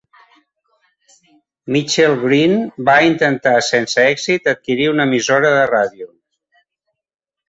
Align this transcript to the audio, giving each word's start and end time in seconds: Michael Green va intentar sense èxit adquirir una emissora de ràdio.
Michael 1.73 2.15
Green 2.23 2.55
va 2.87 2.95
intentar 3.09 3.53
sense 3.67 4.01
èxit 4.13 4.49
adquirir 4.55 4.87
una 4.95 5.05
emissora 5.11 5.53
de 5.57 5.69
ràdio. 5.73 6.09